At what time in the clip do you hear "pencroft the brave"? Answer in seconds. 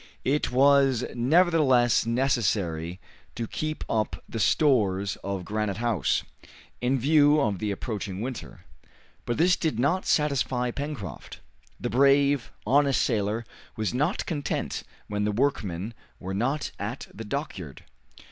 10.71-12.51